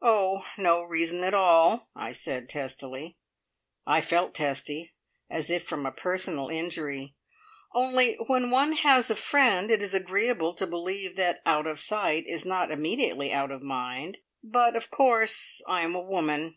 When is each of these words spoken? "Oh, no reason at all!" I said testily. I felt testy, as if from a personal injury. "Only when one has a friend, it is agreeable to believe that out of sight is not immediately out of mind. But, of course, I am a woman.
"Oh, 0.00 0.46
no 0.56 0.82
reason 0.82 1.22
at 1.22 1.34
all!" 1.34 1.90
I 1.94 2.12
said 2.12 2.48
testily. 2.48 3.18
I 3.86 4.00
felt 4.00 4.32
testy, 4.32 4.94
as 5.28 5.50
if 5.50 5.62
from 5.64 5.84
a 5.84 5.92
personal 5.92 6.48
injury. 6.48 7.14
"Only 7.74 8.14
when 8.26 8.50
one 8.50 8.72
has 8.72 9.10
a 9.10 9.14
friend, 9.14 9.70
it 9.70 9.82
is 9.82 9.92
agreeable 9.92 10.54
to 10.54 10.66
believe 10.66 11.16
that 11.16 11.42
out 11.44 11.66
of 11.66 11.78
sight 11.78 12.24
is 12.26 12.46
not 12.46 12.70
immediately 12.70 13.34
out 13.34 13.50
of 13.50 13.60
mind. 13.60 14.16
But, 14.42 14.76
of 14.76 14.90
course, 14.90 15.60
I 15.68 15.82
am 15.82 15.94
a 15.94 16.00
woman. 16.00 16.56